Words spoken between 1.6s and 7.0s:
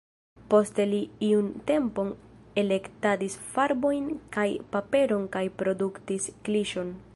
tempon elektadis farbojn kaj paperon kaj produktis kliŝon.